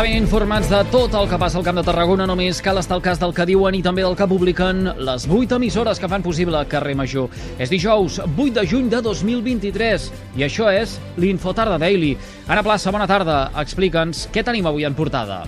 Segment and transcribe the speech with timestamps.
[0.00, 2.94] estar ben informats de tot el que passa al Camp de Tarragona, només cal estar
[2.96, 6.22] al cas del que diuen i també del que publiquen les 8 emissores que fan
[6.24, 7.28] possible Carrer Major.
[7.60, 10.06] És dijous, 8 de juny de 2023,
[10.40, 12.14] i això és l'Infotarda Daily.
[12.48, 13.50] Anna Plaça, bona tarda.
[13.60, 15.42] Explica'ns què tenim avui en portada.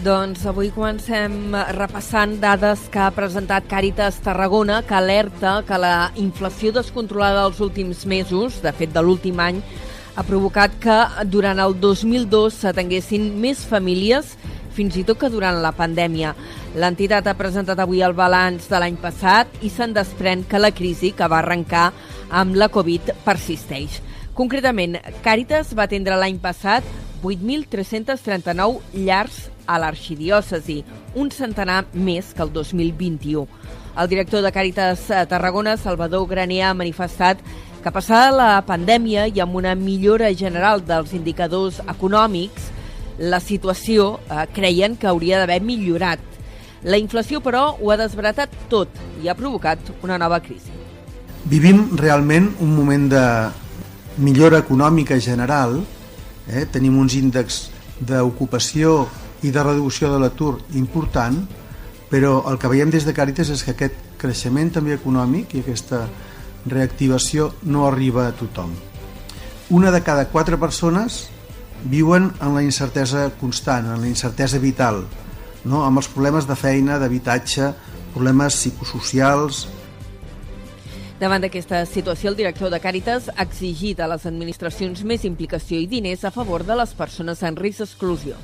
[0.00, 6.72] Doncs avui comencem repassant dades que ha presentat Càritas Tarragona, que alerta que la inflació
[6.72, 9.60] descontrolada dels últims mesos, de fet de l'últim any,
[10.18, 10.94] ha provocat que
[11.30, 14.32] durant el 2002 s'atenguessin més famílies
[14.74, 16.32] fins i tot que durant la pandèmia.
[16.74, 21.12] L'entitat ha presentat avui el balanç de l'any passat i se'n desprèn que la crisi
[21.14, 21.92] que va arrencar
[22.34, 24.00] amb la Covid persisteix.
[24.34, 26.82] Concretament, Càritas va atendre l'any passat
[27.22, 29.38] 8.339 llars
[29.70, 30.82] a l'arxidiòcesi,
[31.14, 33.46] un centenar més que el 2021.
[33.98, 37.42] El director de Càritas Tarragona, Salvador Graner, ha manifestat
[37.82, 42.72] que passada la pandèmia i amb una millora general dels indicadors econòmics,
[43.18, 46.22] la situació eh, creien que hauria d'haver millorat.
[46.82, 48.90] La inflació, però, ho ha desbaratat tot
[49.22, 50.74] i ha provocat una nova crisi.
[51.48, 53.24] Vivim realment un moment de
[54.18, 55.78] millora econòmica general,
[56.50, 56.66] eh?
[56.70, 57.68] tenim uns índexs
[57.98, 59.06] d'ocupació
[59.42, 61.38] i de reducció de l'atur important,
[62.10, 66.06] però el que veiem des de Càritas és que aquest creixement també econòmic i aquesta
[66.70, 68.74] reactivació no arriba a tothom.
[69.70, 71.28] Una de cada quatre persones
[71.84, 75.04] viuen en la incertesa constant, en la incertesa vital,
[75.64, 75.84] no?
[75.84, 77.72] amb els problemes de feina, d'habitatge,
[78.14, 79.66] problemes psicosocials...
[81.18, 85.88] Davant d'aquesta situació, el director de Càritas ha exigit a les administracions més implicació i
[85.90, 88.38] diners a favor de les persones en risc d'exclusió.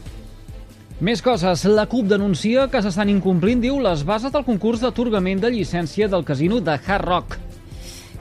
[0.98, 1.62] Més coses.
[1.70, 6.26] La CUP denuncia que s'estan incomplint, diu, les bases del concurs d'atorgament de llicència del
[6.26, 7.38] casino de Hard Rock.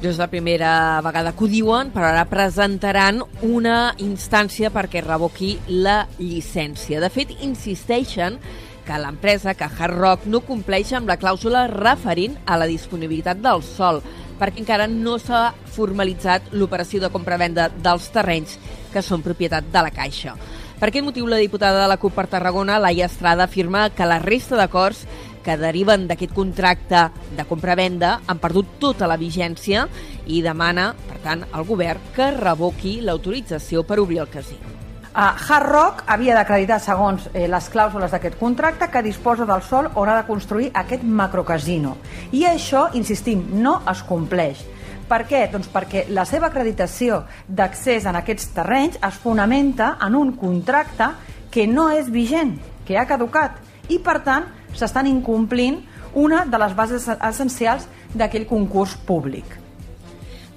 [0.03, 5.53] No és la primera vegada que ho diuen, però ara presentaran una instància perquè revoqui
[5.69, 6.99] la llicència.
[6.99, 8.35] De fet, insisteixen
[8.83, 13.63] que l'empresa, que Hard Rock, no compleix amb la clàusula referint a la disponibilitat del
[13.63, 14.01] sol,
[14.41, 18.59] perquè encara no s'ha formalitzat l'operació de compra-venda dels terrenys
[18.91, 20.35] que són propietat de la Caixa.
[20.83, 24.19] Per aquest motiu, la diputada de la CUP per Tarragona, Laia Estrada, afirma que la
[24.19, 25.05] resta d'acords
[25.43, 29.87] que deriven d'aquest contracte de compra-venda han perdut tota la vigència
[30.25, 34.71] i demana, per tant, al govern que revoqui l'autorització per obrir el casino.
[35.13, 39.91] Uh, Hard Rock havia d'acreditar, segons eh, les clàusules d'aquest contracte, que disposa del sol
[39.91, 41.99] o haurà de construir aquest macrocasino.
[42.33, 44.63] I això, insistim, no es compleix.
[45.05, 45.43] Per què?
[45.53, 51.11] Doncs perquè la seva acreditació d'accés en aquests terrenys es fonamenta en un contracte
[51.53, 52.55] que no és vigent,
[52.87, 53.59] que ha caducat,
[53.93, 55.81] i per tant s'estan incomplint
[56.13, 59.59] una de les bases essencials d'aquell concurs públic.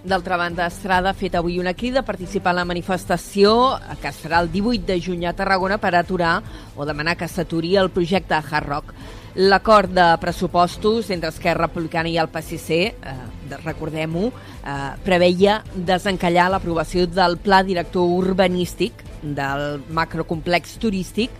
[0.06, 4.20] D'altra banda, Estrada ha fet avui una crida a participar en la manifestació que es
[4.22, 6.36] farà el 18 de juny a Tarragona per aturar
[6.76, 8.94] o demanar que s'aturi el projecte Hard Rock.
[9.34, 17.08] L'acord de pressupostos entre Esquerra Republicana i el PSC, eh, recordem-ho, eh, preveia desencallar l'aprovació
[17.10, 21.30] del pla director urbanístic del macrocomplex turístic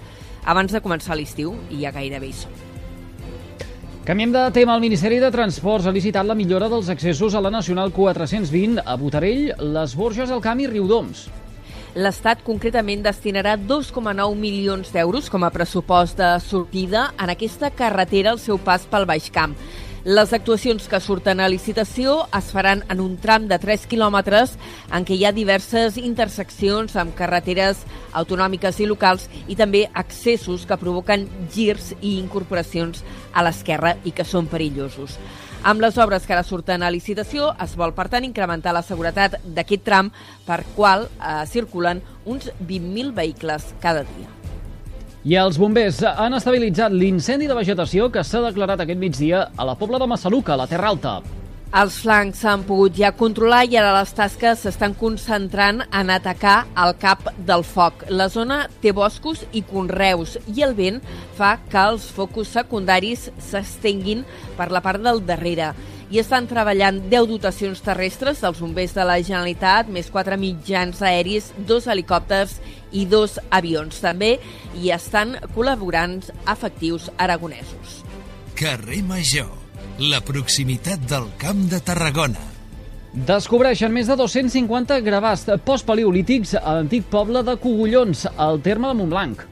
[0.45, 2.66] abans de començar l'estiu i ja gairebé hi som.
[4.07, 4.77] Canviem de tema.
[4.77, 8.95] El Ministeri de Transports ha licitat la millora dels accessos a la Nacional 420 a
[9.01, 11.25] Botarell, les Borges, el Camp i Riudoms
[11.97, 18.41] l'Estat concretament destinarà 2,9 milions d'euros com a pressupost de sortida en aquesta carretera al
[18.43, 19.55] seu pas pel Baix Camp.
[20.07, 24.53] Les actuacions que surten a licitació es faran en un tram de 3 quilòmetres
[24.95, 27.81] en què hi ha diverses interseccions amb carreteres
[28.21, 33.03] autonòmiques i locals i també accessos que provoquen girs i incorporacions
[33.35, 35.19] a l'esquerra i que són perillosos.
[35.67, 39.41] Amb les obres que ara surten a licitació es vol, per tant, incrementar la seguretat
[39.43, 40.15] d'aquest tram
[40.47, 44.46] per qual eh, circulen uns 20.000 vehicles cada dia.
[45.27, 49.73] I els bombers han estabilitzat l'incendi de vegetació que s'ha declarat aquest migdia a la
[49.75, 51.15] Pobla de Massaluca, a la Terra Alta.
[51.81, 56.95] Els flancs s'han pogut ja controlar i ara les tasques s'estan concentrant en atacar el
[57.03, 58.07] cap del foc.
[58.07, 61.03] La zona té boscos i conreus i el vent
[61.35, 64.23] fa que els focus secundaris s'estenguin
[64.55, 65.75] per la part del darrere
[66.07, 71.51] i estan treballant 10 dotacions terrestres dels bombers de la Generalitat, més 4 mitjans aèris,
[71.67, 72.61] dos helicòpters
[72.97, 74.01] i dos avions.
[74.03, 74.37] També
[74.77, 78.01] hi estan col·laborant efectius aragonesos.
[78.57, 79.51] Carrer Major,
[80.01, 82.53] la proximitat del Camp de Tarragona.
[83.17, 89.45] Descobreixen més de 250 gravats postpaleolítics a l'antic poble de Cogullons, al terme de Montblanc.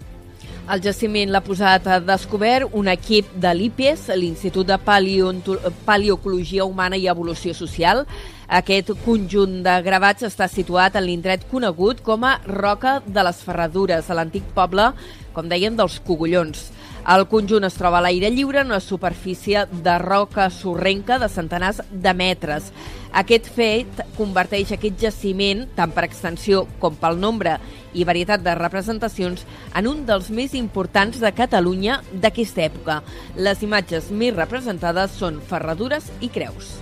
[0.64, 7.04] El jaciment l'ha posat a descobert un equip de l'IPES, l'Institut de Paleontologia Humana i
[7.12, 8.06] Evolució Social.
[8.48, 14.08] Aquest conjunt de gravats està situat en l'indret conegut com a Roca de les Ferradures,
[14.08, 14.88] a l'antic poble,
[15.36, 16.70] com dèiem, dels Cogullons.
[17.04, 21.82] El conjunt es troba a l'aire lliure en una superfície de roca sorrenca de centenars
[21.90, 22.70] de metres.
[23.12, 27.58] Aquest fet converteix aquest jaciment, tant per extensió com pel nombre
[27.92, 29.44] i varietat de representacions,
[29.76, 33.02] en un dels més importants de Catalunya d'aquesta època.
[33.36, 36.78] Les imatges més representades són ferradures i creus.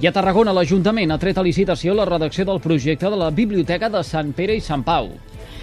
[0.00, 3.92] I a Tarragona, l'Ajuntament ha tret a licitació la redacció del projecte de la Biblioteca
[3.92, 5.12] de Sant Pere i Sant Pau.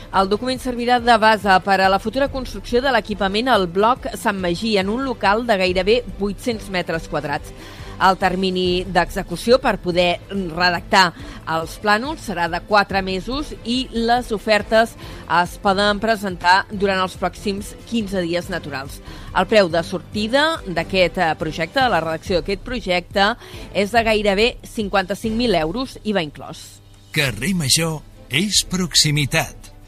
[0.09, 4.39] El document servirà de base per a la futura construcció de l'equipament al bloc Sant
[4.41, 7.53] Magí en un local de gairebé 800 metres quadrats.
[7.99, 11.11] El termini d'execució per poder redactar
[11.51, 14.95] els plànols serà de 4 mesos i les ofertes
[15.41, 19.01] es poden presentar durant els pròxims 15 dies naturals.
[19.37, 23.33] El preu de sortida d'aquest eh, projecte, de la redacció d'aquest projecte,
[23.75, 26.79] és de gairebé 55.000 euros i va inclòs.
[27.13, 29.78] Carrer Major és proximitat.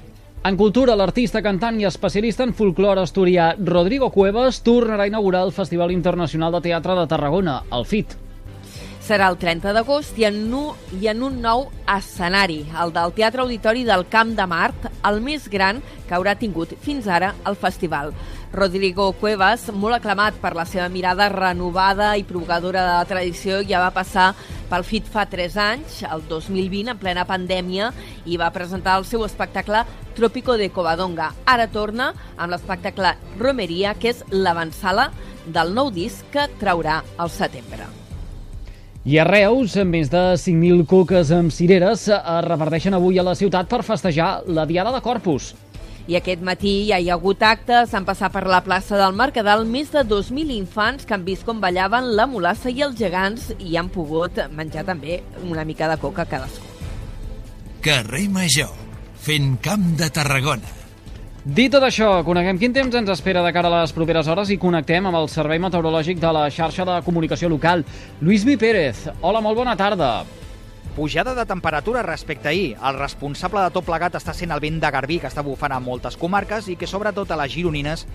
[0.42, 5.52] En cultura, l'artista, cantant i especialista en folclore asturià Rodrigo Cuevas tornarà a inaugurar el
[5.54, 8.16] Festival Internacional de Teatre de Tarragona, el FIT.
[9.06, 13.46] Serà el 30 d'agost i, en un, i en un nou escenari, el del Teatre
[13.46, 18.14] Auditori del Camp de Mart, el més gran que haurà tingut fins ara el festival.
[18.52, 23.80] Rodrigo Cuevas, molt aclamat per la seva mirada renovada i provocadora de la tradició, ja
[23.80, 24.34] va passar
[24.72, 27.92] pel FIT fa 3 anys, el 2020, en plena pandèmia,
[28.26, 31.32] i va presentar el seu espectacle Trópico de Covadonga.
[31.48, 35.10] Ara torna amb l'espectacle Romeria, que és l'avançala
[35.48, 38.01] del nou disc que traurà al setembre.
[39.02, 43.66] I a Reus, més de 5.000 coques amb cireres es reparteixen avui a la ciutat
[43.70, 45.56] per festejar la Diada de Corpus.
[46.06, 49.66] I aquest matí ja hi ha hagut actes, han passat per la plaça del Mercadal
[49.66, 53.74] més de 2.000 infants que han vist com ballaven la mulassa i els gegants i
[53.78, 56.70] han pogut menjar també una mica de coca cadascú.
[57.82, 58.70] Carrer Major,
[59.18, 60.81] fent camp de Tarragona.
[61.42, 64.60] Dit tot això, coneguem quin temps ens espera de cara a les properes hores i
[64.62, 67.82] connectem amb el Servei Meteorològic de la xarxa de comunicació local.
[68.22, 70.12] Lluís Mi Pérez, hola, molt bona tarda.
[70.94, 72.76] Pujada de temperatura respecte ahir.
[72.78, 75.82] El responsable de tot plegat està sent el vent de Garbí, que està bufant a
[75.82, 78.06] moltes comarques i que sobretot a les gironines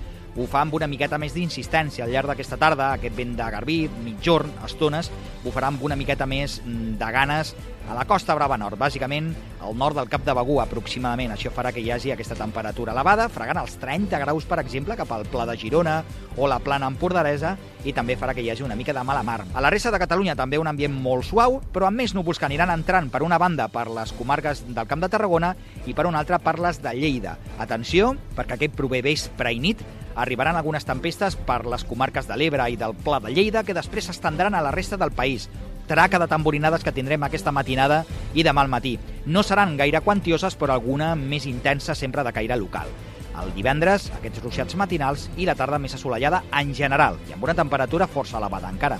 [0.44, 2.90] fa amb una miqueta més d'insistència al llarg d'aquesta tarda.
[2.98, 5.08] Aquest vent de Garbí, mitjorn, estones,
[5.40, 7.54] bufarà amb una miqueta més mm, de ganes
[7.86, 9.30] a la costa brava nord, bàsicament
[9.62, 11.30] al nord del Cap de Begú aproximadament.
[11.32, 15.12] Això farà que hi hagi aquesta temperatura elevada, fregant els 30 graus, per exemple, cap
[15.14, 16.00] al Pla de Girona
[16.36, 17.54] o la plana empordaresa,
[17.86, 19.44] i també farà que hi hagi una mica de mala mar.
[19.54, 22.48] A la resta de Catalunya també un ambient molt suau, però amb més núvols que
[22.48, 25.54] aniran entrant per una banda per les comarques del Camp de Tarragona
[25.86, 27.36] i per una altra per les de Lleida.
[27.62, 29.86] Atenció, perquè aquest prové vespre i nit
[30.16, 34.08] arribaran algunes tempestes per les comarques de l'Ebre i del Pla de Lleida que després
[34.08, 35.50] s'estendran a la resta del país
[35.86, 38.02] traca de tamborinades que tindrem aquesta matinada
[38.34, 38.96] i demà al matí.
[39.24, 42.90] No seran gaire quantioses, però alguna més intensa sempre de caire local.
[43.36, 47.54] El divendres, aquests ruixats matinals i la tarda més assolellada en general, i amb una
[47.54, 48.98] temperatura força elevada encara.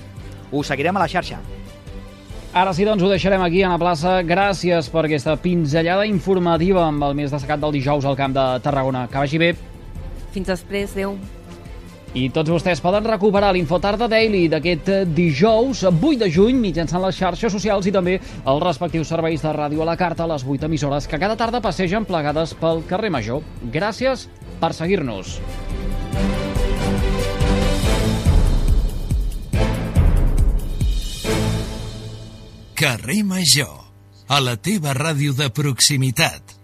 [0.51, 1.41] Ho seguirem a la xarxa.
[2.57, 4.21] Ara sí, doncs ho deixarem aquí a la plaça.
[4.23, 9.07] Gràcies per aquesta pinzellada informativa amb el més destacat del dijous al Camp de Tarragona.
[9.11, 9.55] Que vagi bé.
[10.37, 11.15] Fins després, adeu.
[12.13, 17.51] I tots vostès poden recuperar l'Infotarda Daily d'aquest dijous 8 de juny mitjançant les xarxes
[17.51, 21.09] socials i també els respectius serveis de ràdio a la carta a les 8 emissores
[21.09, 23.41] que cada tarda passegen plegades pel carrer Major.
[23.73, 24.27] Gràcies
[24.61, 25.39] per seguir-nos.
[32.77, 33.73] Carrer Major,
[34.29, 36.56] a la teva ràdio de proximitat.